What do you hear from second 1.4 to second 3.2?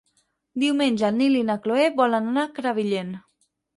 i na Cloè volen anar a Crevillent.